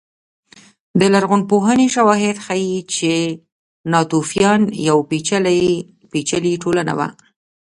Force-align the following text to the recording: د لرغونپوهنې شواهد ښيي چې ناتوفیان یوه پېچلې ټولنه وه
د 0.99 1.01
لرغونپوهنې 1.13 1.87
شواهد 1.95 2.35
ښيي 2.45 2.77
چې 2.95 3.13
ناتوفیان 3.91 4.61
یوه 4.89 5.03
پېچلې 6.13 6.53
ټولنه 6.63 6.93
وه 6.97 7.07